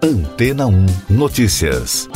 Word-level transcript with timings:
Antena 0.00 0.64
1 0.68 0.86
Notícias. 1.10 2.08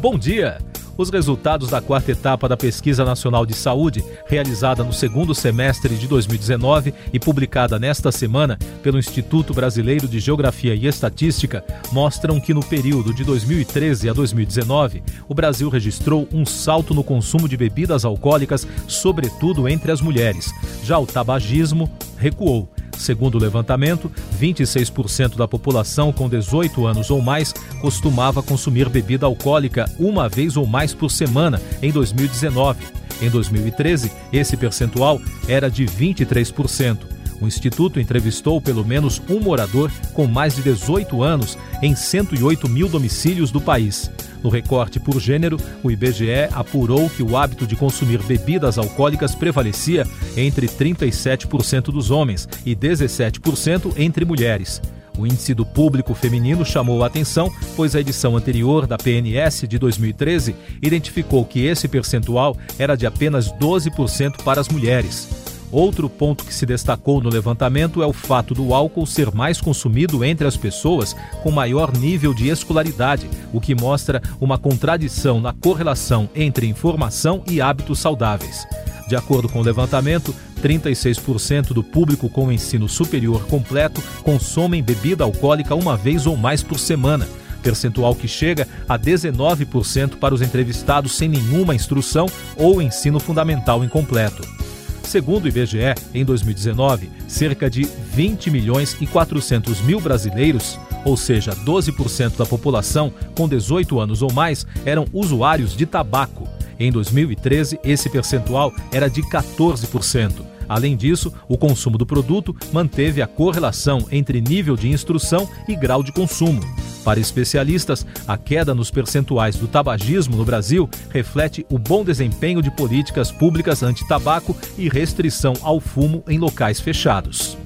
Bom 0.00 0.16
dia! 0.16 0.58
Os 0.96 1.10
resultados 1.10 1.70
da 1.70 1.80
quarta 1.80 2.12
etapa 2.12 2.48
da 2.48 2.56
Pesquisa 2.56 3.04
Nacional 3.04 3.44
de 3.44 3.54
Saúde, 3.54 4.04
realizada 4.28 4.84
no 4.84 4.92
segundo 4.92 5.34
semestre 5.34 5.96
de 5.96 6.06
2019 6.06 6.94
e 7.12 7.18
publicada 7.18 7.76
nesta 7.76 8.12
semana 8.12 8.56
pelo 8.84 9.00
Instituto 9.00 9.52
Brasileiro 9.52 10.06
de 10.06 10.20
Geografia 10.20 10.72
e 10.72 10.86
Estatística, 10.86 11.64
mostram 11.90 12.38
que 12.38 12.54
no 12.54 12.64
período 12.64 13.12
de 13.12 13.24
2013 13.24 14.08
a 14.08 14.12
2019, 14.12 15.02
o 15.28 15.34
Brasil 15.34 15.68
registrou 15.68 16.28
um 16.32 16.46
salto 16.46 16.94
no 16.94 17.02
consumo 17.02 17.48
de 17.48 17.56
bebidas 17.56 18.04
alcoólicas, 18.04 18.64
sobretudo 18.86 19.68
entre 19.68 19.90
as 19.90 20.00
mulheres. 20.00 20.52
Já 20.84 21.00
o 21.00 21.06
tabagismo 21.06 21.90
recuou. 22.16 22.70
Segundo 22.96 23.36
o 23.36 23.40
levantamento, 23.40 24.10
26% 24.40 25.36
da 25.36 25.46
população 25.46 26.12
com 26.12 26.28
18 26.28 26.86
anos 26.86 27.10
ou 27.10 27.20
mais 27.20 27.52
costumava 27.80 28.42
consumir 28.42 28.88
bebida 28.88 29.26
alcoólica 29.26 29.90
uma 29.98 30.28
vez 30.28 30.56
ou 30.56 30.66
mais 30.66 30.94
por 30.94 31.10
semana 31.10 31.60
em 31.82 31.92
2019. 31.92 32.84
Em 33.20 33.30
2013, 33.30 34.12
esse 34.32 34.56
percentual 34.56 35.20
era 35.48 35.70
de 35.70 35.86
23%. 35.86 36.98
O 37.40 37.46
Instituto 37.46 38.00
entrevistou 38.00 38.60
pelo 38.60 38.84
menos 38.84 39.20
um 39.28 39.40
morador 39.40 39.90
com 40.14 40.26
mais 40.26 40.56
de 40.56 40.62
18 40.62 41.22
anos 41.22 41.58
em 41.82 41.94
108 41.94 42.68
mil 42.68 42.88
domicílios 42.88 43.50
do 43.50 43.60
país. 43.60 44.10
No 44.42 44.50
recorte 44.50 45.00
por 45.00 45.20
gênero, 45.20 45.58
o 45.82 45.90
IBGE 45.90 46.48
apurou 46.52 47.08
que 47.10 47.22
o 47.22 47.36
hábito 47.36 47.66
de 47.66 47.76
consumir 47.76 48.22
bebidas 48.22 48.78
alcoólicas 48.78 49.34
prevalecia 49.34 50.06
entre 50.36 50.68
37% 50.68 51.84
dos 51.84 52.10
homens 52.10 52.48
e 52.64 52.74
17% 52.74 53.94
entre 53.96 54.24
mulheres. 54.24 54.80
O 55.18 55.26
índice 55.26 55.54
do 55.54 55.64
público 55.64 56.14
feminino 56.14 56.64
chamou 56.64 57.02
a 57.02 57.06
atenção, 57.06 57.50
pois 57.74 57.96
a 57.96 58.00
edição 58.00 58.36
anterior 58.36 58.86
da 58.86 58.98
PNS 58.98 59.66
de 59.66 59.78
2013 59.78 60.54
identificou 60.82 61.44
que 61.44 61.64
esse 61.64 61.88
percentual 61.88 62.56
era 62.78 62.94
de 62.96 63.06
apenas 63.06 63.50
12% 63.52 64.42
para 64.42 64.60
as 64.60 64.68
mulheres. 64.68 65.45
Outro 65.76 66.08
ponto 66.08 66.42
que 66.42 66.54
se 66.54 66.64
destacou 66.64 67.20
no 67.20 67.28
levantamento 67.28 68.02
é 68.02 68.06
o 68.06 68.12
fato 68.14 68.54
do 68.54 68.72
álcool 68.72 69.04
ser 69.04 69.30
mais 69.34 69.60
consumido 69.60 70.24
entre 70.24 70.46
as 70.46 70.56
pessoas 70.56 71.14
com 71.42 71.50
maior 71.50 71.94
nível 71.94 72.32
de 72.32 72.48
escolaridade, 72.48 73.28
o 73.52 73.60
que 73.60 73.74
mostra 73.74 74.22
uma 74.40 74.56
contradição 74.56 75.38
na 75.38 75.52
correlação 75.52 76.30
entre 76.34 76.66
informação 76.66 77.42
e 77.46 77.60
hábitos 77.60 77.98
saudáveis. 77.98 78.66
De 79.06 79.16
acordo 79.16 79.50
com 79.50 79.60
o 79.60 79.62
levantamento, 79.62 80.34
36% 80.62 81.74
do 81.74 81.84
público 81.84 82.30
com 82.30 82.50
ensino 82.50 82.88
superior 82.88 83.46
completo 83.46 84.02
consomem 84.22 84.82
bebida 84.82 85.24
alcoólica 85.24 85.74
uma 85.74 85.94
vez 85.94 86.24
ou 86.26 86.38
mais 86.38 86.62
por 86.62 86.78
semana, 86.78 87.28
percentual 87.62 88.14
que 88.14 88.26
chega 88.26 88.66
a 88.88 88.98
19% 88.98 90.16
para 90.16 90.34
os 90.34 90.40
entrevistados 90.40 91.14
sem 91.14 91.28
nenhuma 91.28 91.74
instrução 91.74 92.30
ou 92.56 92.80
ensino 92.80 93.20
fundamental 93.20 93.84
incompleto. 93.84 94.65
Segundo 95.06 95.44
o 95.44 95.48
IBGE, 95.48 95.94
em 96.12 96.24
2019, 96.24 97.08
cerca 97.28 97.70
de 97.70 97.84
20 97.84 98.50
milhões 98.50 98.96
e 99.00 99.06
400 99.06 99.80
mil 99.82 100.00
brasileiros, 100.00 100.80
ou 101.04 101.16
seja, 101.16 101.52
12% 101.52 102.36
da 102.36 102.44
população 102.44 103.12
com 103.36 103.48
18 103.48 104.00
anos 104.00 104.20
ou 104.20 104.32
mais, 104.32 104.66
eram 104.84 105.06
usuários 105.12 105.76
de 105.76 105.86
tabaco. 105.86 106.48
Em 106.78 106.90
2013, 106.90 107.78
esse 107.84 108.10
percentual 108.10 108.74
era 108.90 109.08
de 109.08 109.22
14%. 109.22 110.55
Além 110.68 110.96
disso, 110.96 111.32
o 111.48 111.56
consumo 111.56 111.98
do 111.98 112.06
produto 112.06 112.54
manteve 112.72 113.22
a 113.22 113.26
correlação 113.26 114.06
entre 114.10 114.40
nível 114.40 114.76
de 114.76 114.88
instrução 114.88 115.48
e 115.68 115.76
grau 115.76 116.02
de 116.02 116.12
consumo. 116.12 116.60
Para 117.04 117.20
especialistas, 117.20 118.04
a 118.26 118.36
queda 118.36 118.74
nos 118.74 118.90
percentuais 118.90 119.54
do 119.54 119.68
tabagismo 119.68 120.36
no 120.36 120.44
Brasil 120.44 120.90
reflete 121.10 121.64
o 121.70 121.78
bom 121.78 122.04
desempenho 122.04 122.60
de 122.60 122.70
políticas 122.70 123.30
públicas 123.30 123.82
anti-tabaco 123.82 124.56
e 124.76 124.88
restrição 124.88 125.54
ao 125.62 125.78
fumo 125.78 126.24
em 126.26 126.36
locais 126.36 126.80
fechados. 126.80 127.56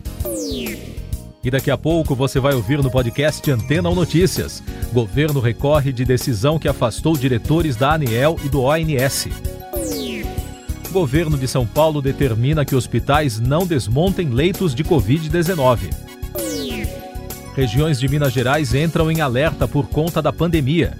E 1.42 1.50
daqui 1.50 1.70
a 1.70 1.78
pouco 1.78 2.14
você 2.14 2.38
vai 2.38 2.52
ouvir 2.52 2.82
no 2.82 2.90
podcast 2.90 3.50
Antena 3.50 3.88
ou 3.88 3.94
Notícias. 3.94 4.62
Governo 4.92 5.40
recorre 5.40 5.90
de 5.90 6.04
decisão 6.04 6.58
que 6.58 6.68
afastou 6.68 7.16
diretores 7.16 7.76
da 7.76 7.94
ANEEL 7.94 8.38
e 8.44 8.48
do 8.50 8.60
ONS. 8.60 9.28
Governo 10.90 11.38
de 11.38 11.46
São 11.46 11.64
Paulo 11.64 12.02
determina 12.02 12.64
que 12.64 12.74
hospitais 12.74 13.38
não 13.38 13.64
desmontem 13.64 14.28
leitos 14.30 14.74
de 14.74 14.82
Covid-19. 14.82 15.90
Regiões 17.54 18.00
de 18.00 18.08
Minas 18.08 18.32
Gerais 18.32 18.74
entram 18.74 19.10
em 19.10 19.20
alerta 19.20 19.68
por 19.68 19.88
conta 19.88 20.20
da 20.20 20.32
pandemia. 20.32 20.96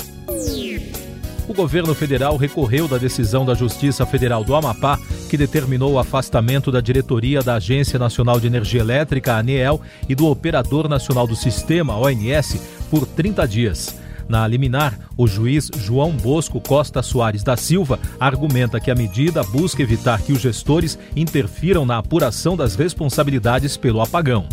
O 1.49 1.53
governo 1.53 1.93
federal 1.93 2.37
recorreu 2.37 2.87
da 2.87 2.99
decisão 2.99 3.45
da 3.45 3.55
Justiça 3.55 4.07
Federal 4.07 4.45
do 4.45 4.55
Amapá, 4.55 4.97
que 5.29 5.37
determinou 5.37 5.95
o 5.95 5.99
afastamento 5.99 6.71
da 6.71 6.81
diretoria 6.81 7.43
da 7.43 7.55
Agência 7.57 7.99
Nacional 7.99 8.39
de 8.39 8.47
Energia 8.47 8.81
Elétrica, 8.81 9.35
ANEEL, 9.35 9.81
e 10.09 10.15
do 10.15 10.29
Operador 10.29 10.89
Nacional 10.89 11.27
do 11.27 11.35
Sistema, 11.35 11.97
ONS, 11.97 12.63
por 12.89 13.05
30 13.05 13.49
dias. 13.49 14.00
Na 14.31 14.47
liminar, 14.47 14.97
o 15.17 15.27
juiz 15.27 15.69
João 15.77 16.13
Bosco 16.13 16.61
Costa 16.61 17.03
Soares 17.03 17.43
da 17.43 17.57
Silva 17.57 17.99
argumenta 18.21 18.79
que 18.79 18.89
a 18.89 18.95
medida 18.95 19.43
busca 19.43 19.83
evitar 19.83 20.23
que 20.23 20.33
os 20.33 20.41
gestores 20.41 20.97
interfiram 21.17 21.85
na 21.85 21.99
apuração 21.99 22.57
das 22.57 22.77
responsabilidades 22.77 23.77
pelo 23.77 24.01
apagão. 24.01 24.47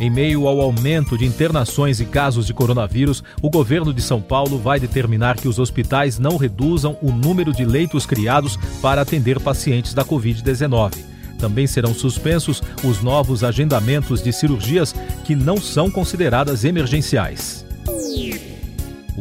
Em 0.00 0.08
meio 0.08 0.48
ao 0.48 0.58
aumento 0.58 1.18
de 1.18 1.26
internações 1.26 2.00
e 2.00 2.06
casos 2.06 2.46
de 2.46 2.54
coronavírus, 2.54 3.22
o 3.42 3.50
governo 3.50 3.92
de 3.92 4.00
São 4.00 4.22
Paulo 4.22 4.58
vai 4.58 4.80
determinar 4.80 5.36
que 5.36 5.46
os 5.46 5.58
hospitais 5.58 6.18
não 6.18 6.38
reduzam 6.38 6.96
o 7.02 7.12
número 7.12 7.52
de 7.52 7.66
leitos 7.66 8.06
criados 8.06 8.56
para 8.80 9.02
atender 9.02 9.38
pacientes 9.38 9.92
da 9.92 10.02
Covid-19. 10.02 10.94
Também 11.38 11.66
serão 11.66 11.92
suspensos 11.92 12.62
os 12.82 13.02
novos 13.02 13.44
agendamentos 13.44 14.22
de 14.22 14.32
cirurgias 14.32 14.94
que 15.26 15.36
não 15.36 15.58
são 15.58 15.90
consideradas 15.90 16.64
emergenciais. 16.64 17.63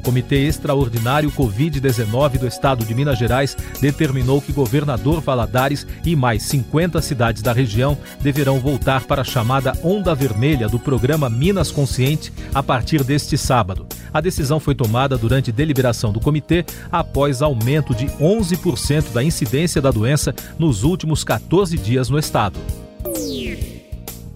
Comitê 0.03 0.45
Extraordinário 0.45 1.31
Covid-19 1.31 2.37
do 2.37 2.47
Estado 2.47 2.85
de 2.85 2.93
Minas 2.93 3.17
Gerais 3.17 3.57
determinou 3.81 4.41
que 4.41 4.51
governador 4.51 5.21
Valadares 5.21 5.87
e 6.05 6.15
mais 6.15 6.43
50 6.43 7.01
cidades 7.01 7.41
da 7.41 7.53
região 7.53 7.97
deverão 8.21 8.59
voltar 8.59 9.05
para 9.05 9.21
a 9.21 9.25
chamada 9.25 9.73
Onda 9.83 10.13
Vermelha 10.13 10.67
do 10.67 10.77
programa 10.77 11.29
Minas 11.29 11.71
Consciente 11.71 12.31
a 12.53 12.61
partir 12.61 13.03
deste 13.03 13.37
sábado. 13.37 13.87
A 14.13 14.21
decisão 14.21 14.59
foi 14.59 14.75
tomada 14.75 15.17
durante 15.17 15.51
deliberação 15.51 16.11
do 16.13 16.19
comitê 16.19 16.63
após 16.91 17.41
aumento 17.41 17.95
de 17.95 18.05
11% 18.05 19.11
da 19.11 19.23
incidência 19.23 19.81
da 19.81 19.89
doença 19.89 20.35
nos 20.59 20.83
últimos 20.83 21.23
14 21.23 21.77
dias 21.77 22.09
no 22.09 22.19
estado. 22.19 22.59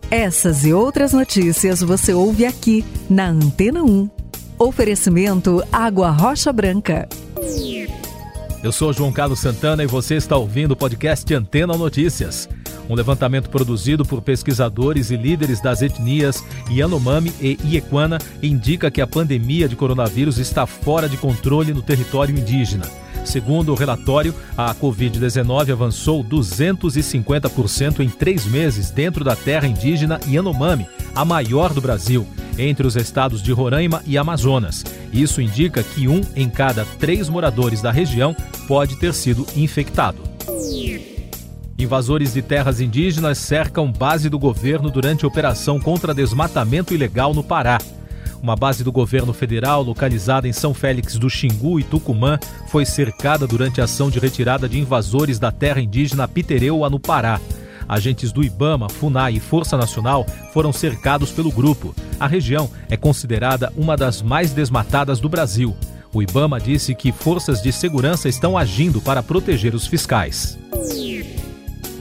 Essas 0.10 0.66
e 0.66 0.74
outras 0.74 1.12
notícias 1.12 1.82
você 1.82 2.14
ouve 2.14 2.46
aqui 2.46 2.84
na 3.10 3.28
Antena 3.28 3.84
1. 3.84 4.10
Oferecimento 4.60 5.64
Água 5.72 6.10
Rocha 6.10 6.52
Branca. 6.52 7.08
Eu 8.64 8.72
sou 8.72 8.92
João 8.92 9.12
Carlos 9.12 9.40
Santana 9.40 9.84
e 9.84 9.88
você 9.88 10.16
está 10.16 10.36
ouvindo 10.36 10.72
o 10.72 10.76
podcast 10.76 11.32
Antena 11.32 11.78
Notícias. 11.78 12.50
Um 12.90 12.96
levantamento 12.96 13.52
produzido 13.52 14.04
por 14.04 14.20
pesquisadores 14.20 15.12
e 15.12 15.16
líderes 15.16 15.62
das 15.62 15.84
etnias 15.84 16.44
Yanomami 16.72 17.32
e 17.40 17.56
Iequana 17.66 18.18
indica 18.42 18.90
que 18.90 19.00
a 19.00 19.06
pandemia 19.06 19.70
de 19.70 19.76
coronavírus 19.76 20.40
está 20.40 20.66
fora 20.66 21.08
de 21.08 21.18
controle 21.18 21.72
no 21.72 21.84
território 21.84 22.36
indígena. 22.36 22.88
Segundo 23.28 23.74
o 23.74 23.76
relatório, 23.76 24.34
a 24.58 24.74
Covid-19 24.74 25.74
avançou 25.74 26.24
250% 26.24 28.00
em 28.00 28.08
três 28.08 28.46
meses 28.46 28.90
dentro 28.90 29.22
da 29.22 29.36
terra 29.36 29.68
indígena 29.68 30.18
Yanomami, 30.26 30.88
a 31.14 31.26
maior 31.26 31.74
do 31.74 31.82
Brasil 31.82 32.26
entre 32.58 32.88
os 32.88 32.96
estados 32.96 33.44
de 33.44 33.52
Roraima 33.52 34.02
e 34.06 34.18
Amazonas. 34.18 34.84
Isso 35.12 35.42
indica 35.42 35.84
que 35.84 36.08
um 36.08 36.22
em 36.38 36.50
cada 36.50 36.86
três 37.00 37.28
moradores 37.28 37.82
da 37.82 37.92
região 37.92 38.34
pode 38.66 38.96
ter 38.96 39.14
sido 39.14 39.46
infectado. 39.58 40.24
Invasores 41.78 42.34
de 42.34 42.42
terras 42.42 42.80
indígenas 42.80 43.38
cercam 43.38 43.92
base 43.92 44.30
do 44.30 44.40
governo 44.40 44.90
durante 44.90 45.26
operação 45.26 45.80
contra 45.82 46.14
desmatamento 46.14 46.94
ilegal 46.94 47.34
no 47.34 47.44
Pará. 47.44 47.78
Uma 48.42 48.56
base 48.56 48.84
do 48.84 48.92
governo 48.92 49.34
federal, 49.34 49.84
localizada 49.84 50.48
em 50.48 50.54
São 50.54 50.74
Félix 50.74 51.18
do 51.18 51.30
Xingu 51.30 51.80
e 51.80 51.84
Tucumã, 51.84 52.40
foi 52.68 52.86
cercada 52.86 53.48
durante 53.48 53.82
a 53.82 53.86
ação 53.86 54.10
de 54.10 54.20
retirada 54.20 54.70
de 54.70 54.80
invasores 54.80 55.40
da 55.40 55.52
terra 55.52 55.82
indígena 55.82 56.28
Pitereua, 56.28 56.90
no 56.90 57.00
Pará. 57.00 57.40
Agentes 57.88 58.32
do 58.32 58.44
IBAMA, 58.44 58.90
FUNAI 58.90 59.36
e 59.36 59.40
Força 59.40 59.78
Nacional 59.78 60.26
foram 60.54 60.74
cercados 60.74 61.32
pelo 61.32 61.52
grupo. 61.52 61.96
A 62.20 62.28
região 62.28 62.70
é 62.90 62.98
considerada 62.98 63.72
uma 63.78 63.96
das 63.96 64.22
mais 64.22 64.52
desmatadas 64.52 65.20
do 65.20 65.30
Brasil. 65.30 65.76
O 66.14 66.22
IBAMA 66.22 66.60
disse 66.60 66.94
que 66.94 67.12
forças 67.12 67.62
de 67.62 67.72
segurança 67.72 68.28
estão 68.28 68.58
agindo 68.58 69.02
para 69.02 69.24
proteger 69.24 69.74
os 69.74 69.88
fiscais. 69.88 70.58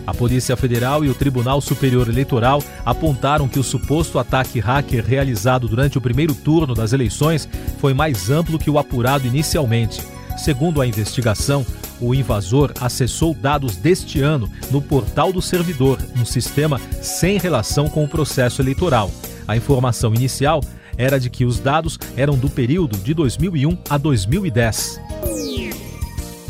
A 0.06 0.14
Polícia 0.14 0.56
Federal 0.56 1.04
e 1.04 1.08
o 1.08 1.14
Tribunal 1.14 1.60
Superior 1.60 2.08
Eleitoral 2.08 2.62
apontaram 2.84 3.48
que 3.48 3.58
o 3.58 3.64
suposto 3.64 4.18
ataque 4.18 4.60
hacker 4.60 5.04
realizado 5.04 5.66
durante 5.66 5.98
o 5.98 6.00
primeiro 6.00 6.34
turno 6.34 6.74
das 6.74 6.92
eleições 6.92 7.48
foi 7.78 7.92
mais 7.92 8.30
amplo 8.30 8.58
que 8.58 8.70
o 8.70 8.78
apurado 8.78 9.26
inicialmente. 9.26 10.00
Segundo 10.38 10.80
a 10.80 10.86
investigação, 10.86 11.66
o 12.00 12.14
invasor 12.14 12.72
acessou 12.80 13.34
dados 13.34 13.76
deste 13.76 14.20
ano 14.20 14.50
no 14.70 14.80
portal 14.80 15.32
do 15.32 15.42
servidor, 15.42 15.98
um 16.16 16.24
sistema 16.24 16.80
sem 17.02 17.38
relação 17.38 17.88
com 17.88 18.04
o 18.04 18.08
processo 18.08 18.62
eleitoral. 18.62 19.10
A 19.48 19.56
informação 19.56 20.14
inicial 20.14 20.60
era 20.96 21.18
de 21.18 21.28
que 21.28 21.44
os 21.44 21.58
dados 21.58 21.98
eram 22.16 22.36
do 22.36 22.48
período 22.48 22.96
de 22.98 23.12
2001 23.12 23.78
a 23.88 23.98
2010. 23.98 25.00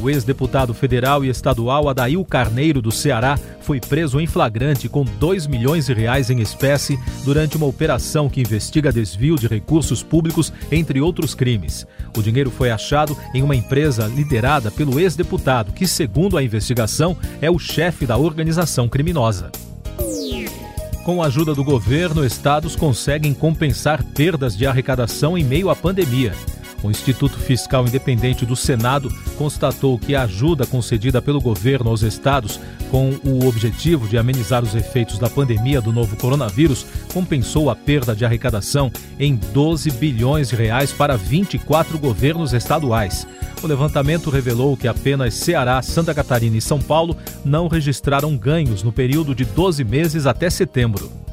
O 0.00 0.10
ex-deputado 0.10 0.75
federal 0.75 1.25
e 1.25 1.28
estadual 1.28 1.88
Adail 1.88 2.22
Carneiro 2.25 2.82
do 2.82 2.93
Ceará 2.93 3.38
foi 3.60 3.81
preso 3.81 4.20
em 4.20 4.26
flagrante 4.26 4.88
com 4.88 5.04
2 5.04 5.46
milhões 5.46 5.87
de 5.87 5.94
reais 5.94 6.28
em 6.31 6.40
espécie 6.40 6.98
durante 7.25 7.56
uma 7.56 7.66
operação 7.66 8.28
que 8.28 8.40
investiga 8.40 8.93
desvio 8.93 9.37
de 9.37 9.46
recursos 9.46 10.02
públicos, 10.02 10.52
entre 10.70 11.00
outros 11.00 11.34
crimes. 11.34 11.87
O 12.16 12.22
dinheiro 12.22 12.50
foi 12.50 12.70
achado 12.70 13.16
em 13.34 13.43
uma 13.43 13.56
empresa 13.56 14.06
liderada 14.06 14.70
pelo 14.70 15.00
ex-deputado, 15.00 15.72
que, 15.72 15.87
segundo 15.87 16.37
a 16.37 16.43
investigação, 16.43 17.16
é 17.40 17.50
o 17.50 17.58
chefe 17.58 18.04
da 18.06 18.16
organização 18.16 18.88
criminosa. 18.88 19.50
Com 21.04 21.22
a 21.22 21.26
ajuda 21.26 21.54
do 21.54 21.62
governo, 21.62 22.25
estados 22.25 22.75
conseguem 22.75 23.32
compensar 23.32 24.02
perdas 24.02 24.56
de 24.56 24.66
arrecadação 24.66 25.38
em 25.38 25.44
meio 25.44 25.70
à 25.70 25.76
pandemia. 25.76 26.32
O 26.82 26.90
Instituto 26.90 27.38
Fiscal 27.38 27.87
Independente 27.87 28.44
do 28.44 28.55
Senado 28.55 29.12
constatou 29.37 29.99
que 29.99 30.14
a 30.14 30.23
ajuda 30.23 30.67
concedida 30.67 31.20
pelo 31.23 31.40
governo 31.40 31.90
aos 31.90 32.02
estados 32.02 32.61
com 32.90 33.19
o 33.25 33.46
objetivo 33.46 34.06
de 34.08 34.17
amenizar 34.17 34.62
os 34.62 34.75
efeitos 34.75 35.19
da 35.19 35.28
pandemia 35.28 35.81
do 35.81 35.93
novo 35.93 36.17
coronavírus 36.17 36.87
compensou 37.12 37.70
a 37.70 37.76
perda 37.76 38.14
de 38.14 38.25
arrecadação 38.25 38.90
em 39.19 39.34
12 39.34 39.90
bilhões 39.93 40.50
de 40.50 40.56
reais 40.56 40.93
para 40.93 41.17
24 41.17 41.99
governos 41.99 42.52
estaduais. 42.52 43.26
O 43.62 43.67
levantamento 43.67 44.31
revelou 44.31 44.76
que 44.76 44.87
apenas 44.87 45.34
Ceará, 45.34 45.81
Santa 45.82 46.14
Catarina 46.14 46.56
e 46.56 46.61
São 46.61 46.81
Paulo 46.81 47.17
não 47.44 47.69
registraram 47.69 48.37
ganhos 48.37 48.82
no 48.82 48.93
período 48.93 49.34
de 49.34 49.44
12 49.44 49.82
meses 49.82 50.26
até 50.26 50.50
setembro. 50.50 51.25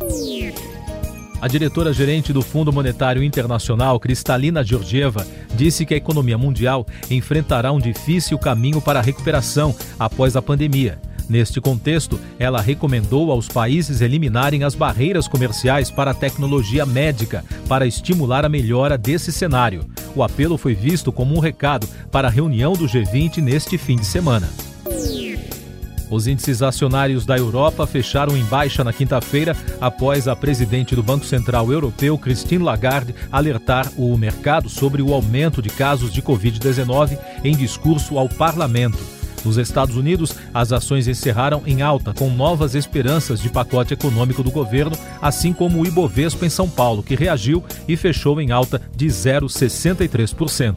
A 1.43 1.47
diretora-gerente 1.49 2.31
do 2.31 2.41
Fundo 2.41 2.71
Monetário 2.71 3.21
Internacional, 3.21 3.99
Cristalina 3.99 4.63
Georgieva, 4.63 5.27
disse 5.53 5.85
que 5.85 5.93
a 5.93 5.97
economia 5.97 6.37
mundial 6.37 6.87
enfrentará 7.11 7.69
um 7.69 7.81
difícil 7.81 8.39
caminho 8.39 8.79
para 8.79 8.99
a 8.99 9.01
recuperação 9.01 9.75
após 9.99 10.37
a 10.37 10.41
pandemia. 10.41 11.01
Neste 11.27 11.59
contexto, 11.59 12.17
ela 12.39 12.61
recomendou 12.61 13.29
aos 13.29 13.49
países 13.49 13.99
eliminarem 13.99 14.63
as 14.63 14.73
barreiras 14.73 15.27
comerciais 15.27 15.91
para 15.91 16.11
a 16.11 16.13
tecnologia 16.13 16.85
médica 16.85 17.43
para 17.67 17.85
estimular 17.85 18.45
a 18.45 18.49
melhora 18.49 18.97
desse 18.97 19.29
cenário. 19.29 19.85
O 20.15 20.23
apelo 20.23 20.57
foi 20.57 20.73
visto 20.73 21.11
como 21.11 21.35
um 21.35 21.39
recado 21.39 21.85
para 22.09 22.29
a 22.29 22.31
reunião 22.31 22.71
do 22.71 22.85
G20 22.85 23.39
neste 23.39 23.77
fim 23.77 23.97
de 23.97 24.05
semana. 24.05 24.49
Os 26.13 26.27
índices 26.27 26.61
acionários 26.61 27.25
da 27.25 27.35
Europa 27.35 27.87
fecharam 27.87 28.37
em 28.37 28.43
baixa 28.43 28.83
na 28.83 28.93
quinta-feira 28.93 29.57
após 29.81 30.27
a 30.27 30.35
presidente 30.35 30.95
do 30.95 31.01
Banco 31.01 31.25
Central 31.25 31.71
Europeu, 31.71 32.15
Christine 32.19 32.63
Lagarde, 32.63 33.15
alertar 33.31 33.91
o 33.97 34.15
mercado 34.15 34.69
sobre 34.69 35.01
o 35.01 35.11
aumento 35.11 35.59
de 35.59 35.69
casos 35.69 36.13
de 36.13 36.21
Covid-19 36.21 37.17
em 37.43 37.57
discurso 37.57 38.19
ao 38.19 38.29
parlamento. 38.29 38.99
Nos 39.43 39.57
Estados 39.57 39.97
Unidos, 39.97 40.35
as 40.53 40.71
ações 40.71 41.07
encerraram 41.07 41.63
em 41.65 41.81
alta, 41.81 42.13
com 42.13 42.29
novas 42.29 42.75
esperanças 42.75 43.41
de 43.41 43.49
pacote 43.49 43.95
econômico 43.95 44.43
do 44.43 44.51
governo, 44.51 44.95
assim 45.19 45.51
como 45.51 45.81
o 45.81 45.85
Ibovespa 45.85 46.45
em 46.45 46.49
São 46.49 46.69
Paulo, 46.69 47.01
que 47.01 47.15
reagiu 47.15 47.63
e 47.87 47.97
fechou 47.97 48.39
em 48.39 48.51
alta 48.51 48.79
de 48.95 49.07
0,63%. 49.07 50.75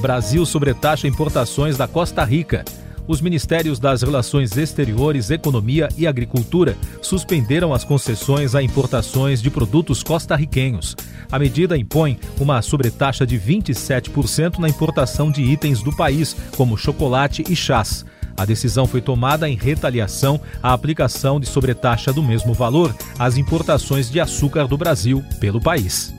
Brasil 0.00 0.44
sobretaxa 0.44 1.06
importações 1.06 1.76
da 1.76 1.86
Costa 1.86 2.24
Rica 2.24 2.64
os 3.06 3.20
Ministérios 3.20 3.78
das 3.78 4.02
Relações 4.02 4.56
Exteriores, 4.56 5.30
Economia 5.30 5.88
e 5.96 6.06
Agricultura 6.06 6.76
suspenderam 7.02 7.72
as 7.72 7.84
concessões 7.84 8.54
a 8.54 8.62
importações 8.62 9.42
de 9.42 9.50
produtos 9.50 10.02
costarriquenhos. 10.02 10.96
A 11.30 11.38
medida 11.38 11.76
impõe 11.76 12.18
uma 12.38 12.60
sobretaxa 12.62 13.26
de 13.26 13.38
27% 13.38 14.58
na 14.58 14.68
importação 14.68 15.30
de 15.30 15.42
itens 15.42 15.82
do 15.82 15.94
país, 15.94 16.36
como 16.56 16.76
chocolate 16.76 17.44
e 17.48 17.56
chás. 17.56 18.04
A 18.36 18.44
decisão 18.44 18.86
foi 18.86 19.00
tomada 19.00 19.48
em 19.48 19.54
retaliação 19.54 20.40
à 20.62 20.72
aplicação 20.72 21.38
de 21.38 21.46
sobretaxa 21.46 22.12
do 22.12 22.22
mesmo 22.22 22.54
valor 22.54 22.94
às 23.18 23.36
importações 23.36 24.10
de 24.10 24.18
açúcar 24.18 24.66
do 24.66 24.78
Brasil 24.78 25.22
pelo 25.38 25.60
país 25.60 26.14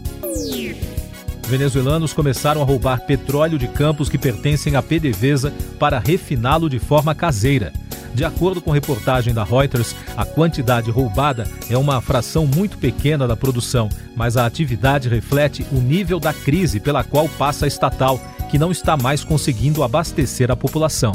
venezuelanos 1.47 2.13
começaram 2.13 2.61
a 2.61 2.65
roubar 2.65 3.01
petróleo 3.01 3.57
de 3.57 3.67
campos 3.67 4.09
que 4.09 4.17
pertencem 4.17 4.75
à 4.75 4.81
PDVSA 4.81 5.53
para 5.79 5.99
refiná-lo 5.99 6.69
de 6.69 6.79
forma 6.79 7.13
caseira. 7.13 7.73
De 8.13 8.25
acordo 8.25 8.61
com 8.61 8.71
reportagem 8.71 9.33
da 9.33 9.43
Reuters, 9.43 9.95
a 10.17 10.25
quantidade 10.25 10.91
roubada 10.91 11.47
é 11.69 11.77
uma 11.77 12.01
fração 12.01 12.45
muito 12.45 12.77
pequena 12.77 13.27
da 13.27 13.37
produção, 13.37 13.87
mas 14.15 14.35
a 14.35 14.45
atividade 14.45 15.07
reflete 15.07 15.65
o 15.71 15.75
nível 15.75 16.19
da 16.19 16.33
crise 16.33 16.79
pela 16.79 17.03
qual 17.03 17.29
passa 17.29 17.65
a 17.65 17.67
estatal, 17.67 18.19
que 18.49 18.59
não 18.59 18.71
está 18.71 18.97
mais 18.97 19.23
conseguindo 19.23 19.81
abastecer 19.81 20.51
a 20.51 20.55
população. 20.55 21.13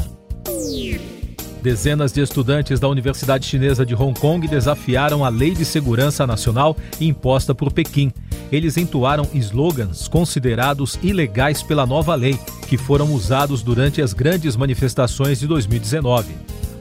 Dezenas 1.61 2.11
de 2.11 2.21
estudantes 2.21 2.79
da 2.79 2.87
Universidade 2.87 3.45
Chinesa 3.45 3.85
de 3.85 3.93
Hong 3.93 4.19
Kong 4.19 4.47
desafiaram 4.47 5.23
a 5.23 5.29
Lei 5.29 5.53
de 5.53 5.65
Segurança 5.65 6.25
Nacional 6.25 6.75
imposta 6.99 7.53
por 7.53 7.71
Pequim 7.71 8.11
eles 8.51 8.77
entoaram 8.77 9.27
slogans 9.33 10.07
considerados 10.07 10.97
ilegais 11.01 11.61
pela 11.61 11.85
nova 11.85 12.15
lei, 12.15 12.39
que 12.67 12.77
foram 12.77 13.13
usados 13.13 13.61
durante 13.61 14.01
as 14.01 14.13
grandes 14.13 14.55
manifestações 14.55 15.39
de 15.39 15.47
2019. 15.47 16.33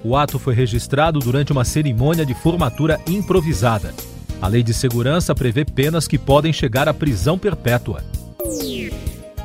O 0.04 0.16
ato 0.16 0.38
foi 0.38 0.54
registrado 0.54 1.18
durante 1.18 1.52
uma 1.52 1.64
cerimônia 1.64 2.24
de 2.24 2.34
formatura 2.34 3.00
improvisada. 3.08 3.92
A 4.40 4.48
lei 4.48 4.62
de 4.62 4.74
segurança 4.74 5.34
prevê 5.34 5.64
penas 5.64 6.06
que 6.06 6.18
podem 6.18 6.52
chegar 6.52 6.88
à 6.88 6.94
prisão 6.94 7.38
perpétua. 7.38 8.04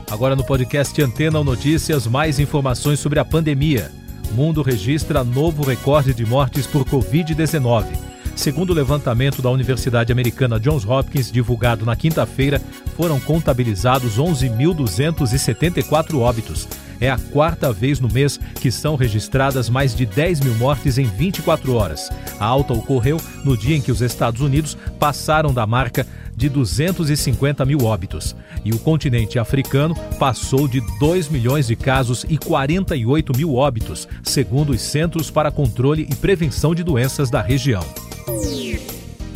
Agora 0.10 0.36
no 0.36 0.44
podcast 0.44 1.02
Antena 1.02 1.42
Notícias, 1.44 2.06
mais 2.06 2.38
informações 2.40 3.00
sobre 3.00 3.18
a 3.18 3.26
pandemia. 3.26 3.90
O 4.30 4.34
mundo 4.34 4.62
registra 4.62 5.24
novo 5.24 5.64
recorde 5.64 6.14
de 6.14 6.26
mortes 6.26 6.68
por 6.68 6.84
Covid-19. 6.84 8.11
Segundo 8.42 8.72
o 8.72 8.74
levantamento 8.74 9.40
da 9.40 9.52
Universidade 9.52 10.12
Americana 10.12 10.60
Johns 10.60 10.84
Hopkins, 10.84 11.32
divulgado 11.32 11.86
na 11.86 11.96
quinta-feira, 11.96 12.60
foram 12.98 13.20
contabilizados 13.20 14.18
11.274 14.18 16.18
óbitos. 16.18 16.68
É 17.00 17.08
a 17.08 17.20
quarta 17.20 17.72
vez 17.72 18.00
no 18.00 18.12
mês 18.12 18.39
que 18.60 18.72
são 18.72 18.96
registradas 18.96 19.70
mais 19.70 19.96
de 19.96 20.08
10 20.08 20.39
mil 20.39 20.56
mortes 20.56 20.98
em 20.98 21.06
24 21.06 21.75
horas. 21.75 22.10
A 22.39 22.46
alta 22.46 22.74
ocorreu 22.74 23.22
no 23.46 23.56
dia 23.56 23.77
em 23.77 23.82
que 23.82 23.92
os 23.92 24.01
Estados 24.01 24.42
Unidos 24.42 24.75
passaram 25.00 25.54
da 25.54 25.68
marca 25.68 26.08
de 26.36 26.50
250 26.50 27.63
mil 27.63 27.84
óbitos. 27.84 28.36
E 28.65 28.72
o 28.72 28.80
continente 28.80 29.38
africano 29.38 29.94
passou 30.18 30.68
de 30.68 30.82
2 31.00 31.30
milhões 31.30 31.68
de 31.68 31.75
casos 31.75 32.25
e 32.27 32.39
48 32.39 33.38
mil 33.38 33.54
óbitos, 33.54 34.08
segundo 34.24 34.72
os 34.72 34.82
Centros 34.82 35.30
para 35.30 35.51
Controle 35.51 36.08
e 36.10 36.15
Prevenção 36.15 36.74
de 36.74 36.84
Doenças 36.84 37.30
da 37.30 37.39
região. 37.39 37.86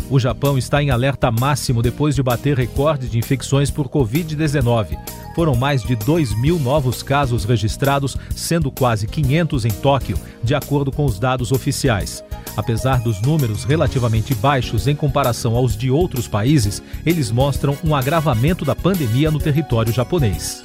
O 0.10 0.20
Japão 0.20 0.58
está 0.58 0.84
em 0.84 0.92
alerta 0.92 1.32
máximo 1.32 1.82
depois 1.82 2.14
de 2.14 2.22
bater 2.22 2.56
recorde 2.56 3.10
de 3.10 3.18
infecções 3.18 3.72
por 3.72 3.90
Covid-19. 3.90 4.98
Foram 5.36 5.56
mais 5.56 5.84
de 5.84 5.96
2 5.96 6.40
mil 6.40 6.60
novos 6.60 7.02
casos 7.02 7.44
registrados, 7.44 8.16
sendo 8.36 8.72
quase 8.72 9.08
500 9.08 9.66
em 9.66 9.72
Tóquio, 9.72 10.18
de 10.44 10.54
acordo 10.54 10.92
com 10.92 11.06
os 11.06 11.20
dados 11.20 11.52
oficiais. 11.52 12.24
Apesar 12.56 13.02
dos 13.02 13.22
números 13.22 13.64
relativamente 13.64 14.34
baixos 14.36 14.88
em 14.88 14.96
comparação 14.96 15.56
aos 15.56 15.76
de 15.76 15.92
outros 15.92 16.28
países, 16.28 16.82
eles 17.06 17.32
mostram 17.32 17.78
um 17.84 17.94
agravamento 17.94 18.64
da 18.64 18.76
pandemia 18.76 19.30
no 19.30 19.40
território 19.40 19.92
japonês. 19.92 20.64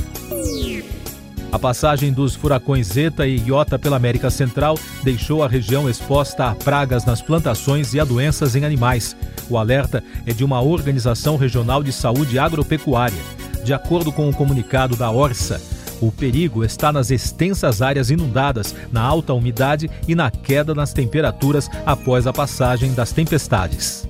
A 1.53 1.59
passagem 1.59 2.13
dos 2.13 2.37
furacões 2.37 2.87
Zeta 2.87 3.27
e 3.27 3.39
Iota 3.39 3.77
pela 3.77 3.97
América 3.97 4.31
Central 4.31 4.79
deixou 5.03 5.43
a 5.43 5.49
região 5.49 5.91
exposta 5.91 6.47
a 6.47 6.55
pragas 6.55 7.05
nas 7.05 7.21
plantações 7.21 7.93
e 7.93 7.99
a 7.99 8.05
doenças 8.05 8.55
em 8.55 8.65
animais. 8.65 9.17
O 9.49 9.59
alerta 9.59 10.03
é 10.25 10.33
de 10.33 10.45
uma 10.45 10.61
organização 10.61 11.37
regional 11.37 11.83
de 11.83 11.93
saúde 11.93 12.39
agropecuária. 12.39 13.19
De 13.65 13.75
acordo 13.75 14.13
com 14.13 14.29
o 14.29 14.33
comunicado 14.33 14.95
da 14.95 15.11
Orsa, 15.11 15.61
o 16.01 16.13
perigo 16.13 16.65
está 16.65 16.93
nas 16.93 17.11
extensas 17.11 17.83
áreas 17.83 18.11
inundadas, 18.11 18.73
na 18.93 19.03
alta 19.03 19.35
umidade 19.35 19.91
e 20.07 20.15
na 20.15 20.31
queda 20.31 20.73
nas 20.73 20.93
temperaturas 20.93 21.69
após 21.85 22.29
a 22.29 22.33
passagem 22.33 22.95
das 22.95 23.11
tempestades. 23.11 24.09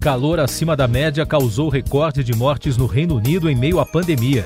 Calor 0.00 0.40
acima 0.40 0.76
da 0.76 0.88
média 0.88 1.24
causou 1.24 1.68
recorde 1.68 2.24
de 2.24 2.34
mortes 2.34 2.76
no 2.76 2.86
Reino 2.86 3.14
Unido 3.16 3.48
em 3.48 3.54
meio 3.54 3.78
à 3.78 3.86
pandemia. 3.86 4.44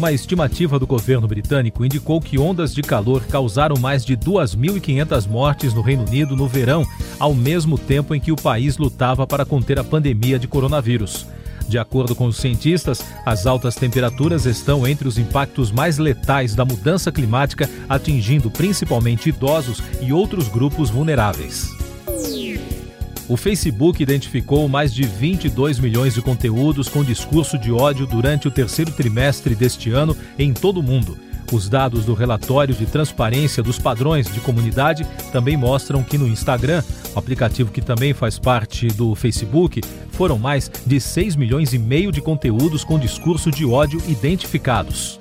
Uma 0.00 0.12
estimativa 0.12 0.78
do 0.78 0.86
governo 0.86 1.28
britânico 1.28 1.84
indicou 1.84 2.22
que 2.22 2.38
ondas 2.38 2.72
de 2.74 2.80
calor 2.80 3.22
causaram 3.26 3.76
mais 3.78 4.02
de 4.02 4.16
2.500 4.16 5.28
mortes 5.28 5.74
no 5.74 5.82
Reino 5.82 6.06
Unido 6.06 6.34
no 6.34 6.48
verão, 6.48 6.86
ao 7.18 7.34
mesmo 7.34 7.76
tempo 7.76 8.14
em 8.14 8.18
que 8.18 8.32
o 8.32 8.36
país 8.36 8.78
lutava 8.78 9.26
para 9.26 9.44
conter 9.44 9.78
a 9.78 9.84
pandemia 9.84 10.38
de 10.38 10.48
coronavírus. 10.48 11.26
De 11.68 11.76
acordo 11.76 12.14
com 12.14 12.24
os 12.24 12.38
cientistas, 12.38 13.04
as 13.26 13.44
altas 13.46 13.74
temperaturas 13.74 14.46
estão 14.46 14.86
entre 14.86 15.06
os 15.06 15.18
impactos 15.18 15.70
mais 15.70 15.98
letais 15.98 16.54
da 16.54 16.64
mudança 16.64 17.12
climática, 17.12 17.68
atingindo 17.86 18.50
principalmente 18.50 19.28
idosos 19.28 19.82
e 20.00 20.14
outros 20.14 20.48
grupos 20.48 20.88
vulneráveis. 20.88 21.79
O 23.30 23.36
Facebook 23.36 24.02
identificou 24.02 24.68
mais 24.68 24.92
de 24.92 25.04
22 25.04 25.78
milhões 25.78 26.14
de 26.14 26.20
conteúdos 26.20 26.88
com 26.88 27.04
discurso 27.04 27.56
de 27.56 27.70
ódio 27.70 28.04
durante 28.04 28.48
o 28.48 28.50
terceiro 28.50 28.90
trimestre 28.90 29.54
deste 29.54 29.88
ano 29.88 30.16
em 30.36 30.52
todo 30.52 30.80
o 30.80 30.82
mundo. 30.82 31.16
Os 31.52 31.68
dados 31.68 32.04
do 32.04 32.12
relatório 32.12 32.74
de 32.74 32.86
transparência 32.86 33.62
dos 33.62 33.78
padrões 33.78 34.26
de 34.34 34.40
comunidade 34.40 35.06
também 35.30 35.56
mostram 35.56 36.02
que 36.02 36.18
no 36.18 36.26
Instagram, 36.26 36.82
o 37.14 37.18
aplicativo 37.20 37.70
que 37.70 37.80
também 37.80 38.12
faz 38.12 38.36
parte 38.36 38.88
do 38.88 39.14
Facebook, 39.14 39.80
foram 40.10 40.36
mais 40.36 40.68
de 40.84 41.00
6 41.00 41.36
milhões 41.36 41.72
e 41.72 41.78
meio 41.78 42.10
de 42.10 42.20
conteúdos 42.20 42.82
com 42.82 42.98
discurso 42.98 43.48
de 43.48 43.64
ódio 43.64 44.02
identificados. 44.08 45.20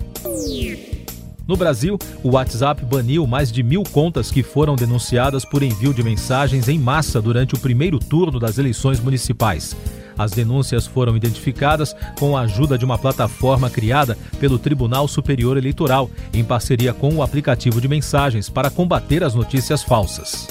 No 1.50 1.58
Brasil, 1.58 1.98
o 2.22 2.34
WhatsApp 2.34 2.86
baniu 2.86 3.26
mais 3.26 3.52
de 3.52 3.64
mil 3.64 3.82
contas 3.82 4.30
que 4.30 4.44
foram 4.44 4.76
denunciadas 4.76 5.44
por 5.44 5.64
envio 5.64 5.92
de 5.92 6.04
mensagens 6.04 6.70
em 6.70 6.78
massa 6.78 7.20
durante 7.20 7.56
o 7.56 7.60
primeiro 7.60 7.98
turno 7.98 8.40
das 8.40 8.60
eleições 8.60 9.00
municipais. 9.00 9.76
As 10.16 10.30
denúncias 10.30 10.86
foram 10.86 11.18
identificadas 11.18 11.96
com 12.20 12.38
a 12.38 12.42
ajuda 12.42 12.78
de 12.78 12.86
uma 12.86 13.00
plataforma 13.00 13.68
criada 13.68 14.16
pelo 14.40 14.60
Tribunal 14.60 15.08
Superior 15.08 15.58
Eleitoral, 15.58 16.08
em 16.32 16.44
parceria 16.44 16.94
com 16.94 17.16
o 17.16 17.24
aplicativo 17.24 17.82
de 17.82 17.88
mensagens 17.88 18.48
para 18.48 18.70
combater 18.70 19.24
as 19.24 19.34
notícias 19.34 19.82
falsas. 19.82 20.48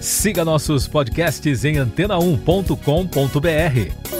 Siga 0.00 0.44
nossos 0.44 0.86
podcasts 0.86 1.64
em 1.64 1.74
antena1.com.br. 1.74 4.19